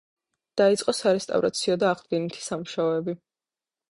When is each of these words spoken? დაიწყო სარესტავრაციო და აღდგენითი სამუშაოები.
დაიწყო 0.61 0.93
სარესტავრაციო 0.99 1.77
და 1.85 1.91
აღდგენითი 1.91 2.43
სამუშაოები. 2.47 3.15